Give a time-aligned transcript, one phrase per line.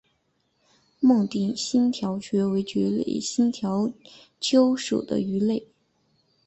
[0.99, 3.93] 孟定新条鳅为鳅科新条
[4.39, 5.67] 鳅属的鱼类。